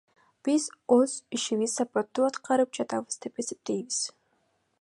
Биз 0.47 0.63
өз 0.95 1.13
ишибизди 1.39 1.73
сапаттуу 1.75 2.27
аткарып 2.31 2.75
жатабыз 2.79 3.23
деп 3.27 3.45
эсептейбиз. 3.45 4.05